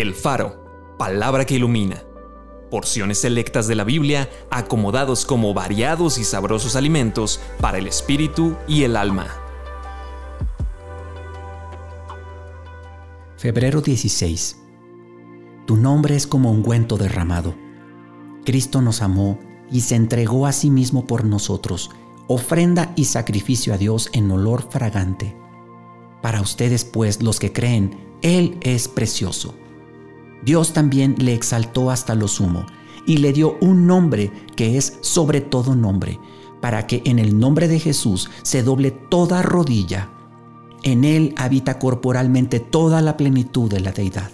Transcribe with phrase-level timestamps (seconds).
[0.00, 2.04] El Faro, palabra que ilumina.
[2.70, 8.84] Porciones selectas de la Biblia acomodados como variados y sabrosos alimentos para el espíritu y
[8.84, 9.26] el alma.
[13.38, 14.60] Febrero 16.
[15.66, 17.56] Tu nombre es como ungüento derramado.
[18.44, 21.90] Cristo nos amó y se entregó a sí mismo por nosotros,
[22.28, 25.36] ofrenda y sacrificio a Dios en olor fragante.
[26.22, 29.56] Para ustedes, pues, los que creen, Él es precioso.
[30.44, 32.66] Dios también le exaltó hasta lo sumo
[33.06, 36.18] y le dio un nombre que es sobre todo nombre,
[36.60, 40.10] para que en el nombre de Jesús se doble toda rodilla.
[40.82, 44.30] En Él habita corporalmente toda la plenitud de la deidad.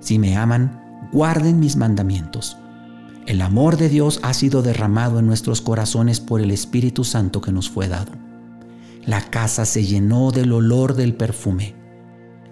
[0.00, 2.56] Si me aman, guarden mis mandamientos.
[3.26, 7.52] El amor de Dios ha sido derramado en nuestros corazones por el Espíritu Santo que
[7.52, 8.12] nos fue dado.
[9.04, 11.85] La casa se llenó del olor del perfume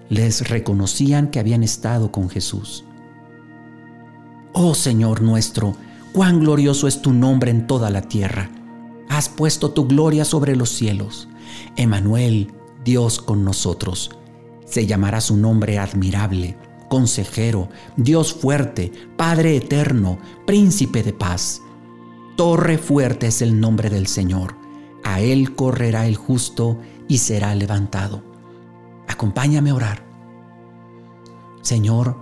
[0.08, 2.84] les reconocían que habían estado con Jesús.
[4.52, 5.76] Oh Señor nuestro,
[6.12, 8.50] cuán glorioso es tu nombre en toda la tierra.
[9.08, 11.28] Has puesto tu gloria sobre los cielos.
[11.76, 12.52] Emanuel,
[12.84, 14.10] Dios con nosotros.
[14.64, 16.56] Se llamará su nombre admirable,
[16.88, 21.60] consejero, Dios fuerte, Padre eterno, príncipe de paz.
[22.36, 24.56] Torre fuerte es el nombre del Señor.
[25.04, 28.33] A él correrá el justo y será levantado.
[29.14, 30.04] Acompáñame a orar.
[31.62, 32.16] Señor,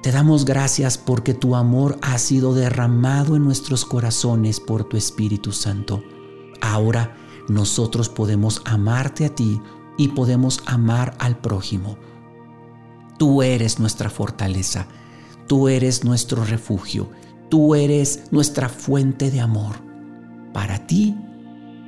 [0.00, 5.50] te damos gracias porque tu amor ha sido derramado en nuestros corazones por tu Espíritu
[5.50, 6.04] Santo.
[6.60, 7.16] Ahora
[7.48, 9.60] nosotros podemos amarte a ti
[9.98, 11.98] y podemos amar al prójimo.
[13.18, 14.86] Tú eres nuestra fortaleza,
[15.48, 17.10] tú eres nuestro refugio,
[17.48, 19.74] tú eres nuestra fuente de amor
[20.52, 21.16] para ti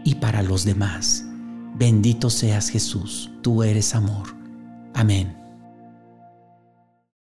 [0.04, 1.24] y para los demás.
[1.76, 4.37] Bendito seas Jesús, tú eres amor.
[4.98, 5.47] Amén.